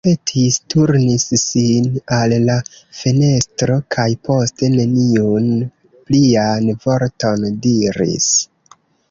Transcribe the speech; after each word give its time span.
Li 0.05 0.11
pardonpetis, 0.11 0.55
turnis 0.73 1.25
sin 1.41 1.89
al 2.17 2.33
la 2.45 2.55
fenestro, 3.01 3.75
kaj 3.97 4.07
poste 4.31 4.71
neniun 4.79 5.47
plian 6.09 6.73
vorton 6.89 7.47
diris. 7.69 8.33